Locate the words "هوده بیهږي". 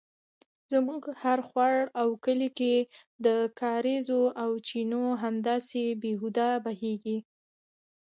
6.21-7.17